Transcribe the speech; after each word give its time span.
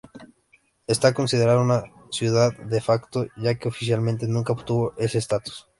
Está 0.87 1.13
considerado 1.13 1.61
una 1.61 1.83
ciudad 2.09 2.57
"de 2.57 2.81
facto", 2.81 3.27
ya 3.37 3.53
que 3.59 3.67
oficialmente 3.67 4.25
nunca 4.27 4.51
obtuvo 4.53 4.95
ese 4.97 5.19
estatus. 5.19 5.67